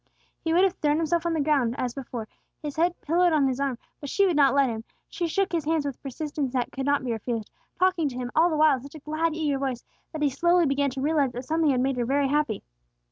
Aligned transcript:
He 0.43 0.51
would 0.51 0.63
have 0.63 0.73
thrown 0.77 0.97
himself 0.97 1.27
on 1.27 1.33
the 1.33 1.39
ground 1.41 1.75
as 1.77 1.93
before, 1.93 2.27
his 2.59 2.75
head 2.75 2.99
pillowed 3.01 3.33
on 3.33 3.45
his 3.47 3.59
arm, 3.59 3.77
but 3.99 4.09
she 4.09 4.25
would 4.25 4.35
not 4.35 4.55
let 4.55 4.67
him. 4.67 4.83
She 5.07 5.27
shook 5.27 5.51
his 5.51 5.65
hands 5.65 5.85
with 5.85 5.93
a 5.95 5.99
persistence 5.99 6.53
that 6.53 6.71
could 6.71 6.87
not 6.87 7.03
be 7.05 7.11
refused, 7.11 7.51
talking 7.77 8.09
to 8.09 8.17
him 8.17 8.31
all 8.35 8.49
the 8.49 8.57
while 8.57 8.73
in 8.77 8.81
such 8.81 8.95
a 8.95 8.99
glad 8.99 9.35
eager 9.35 9.59
voice 9.59 9.85
that 10.11 10.23
he 10.23 10.29
slowly 10.31 10.65
began 10.65 10.89
to 10.89 11.01
realize 11.01 11.33
that 11.33 11.45
something 11.45 11.69
had 11.69 11.81
made 11.81 11.97
her 11.97 12.05
very 12.05 12.29
happy. 12.29 12.63